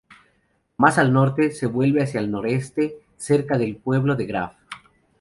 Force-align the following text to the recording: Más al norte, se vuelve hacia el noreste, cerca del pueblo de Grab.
Más 0.77 0.97
al 0.97 1.13
norte, 1.13 1.51
se 1.51 1.67
vuelve 1.67 2.01
hacia 2.01 2.21
el 2.21 2.31
noreste, 2.31 2.95
cerca 3.17 3.59
del 3.59 3.75
pueblo 3.75 4.15
de 4.15 4.25
Grab. 4.25 4.53